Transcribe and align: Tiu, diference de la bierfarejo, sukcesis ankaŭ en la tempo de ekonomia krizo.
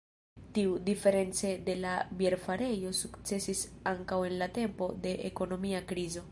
Tiu, 0.53 0.69
diference 0.87 1.51
de 1.67 1.75
la 1.83 1.91
bierfarejo, 2.23 2.95
sukcesis 3.01 3.63
ankaŭ 3.95 4.21
en 4.33 4.39
la 4.43 4.51
tempo 4.59 4.93
de 5.07 5.17
ekonomia 5.33 5.87
krizo. 5.93 6.29